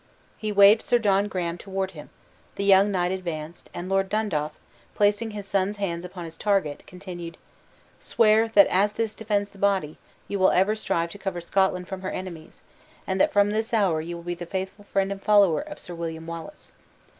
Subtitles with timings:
[0.35, 2.09] He waved Sir John Graham toward him;
[2.55, 4.51] the young knight advanced, and Lord Dundaff,
[4.95, 7.37] placing his son's hands upon his target, continued,
[7.99, 12.01] "Swear, that as this defends the body, you will ever strive to cover Scotland from
[12.01, 12.63] her enemies;
[13.05, 15.93] and that from this hour you will be the faithful friend and follower of Sir
[15.93, 16.71] William Wallace."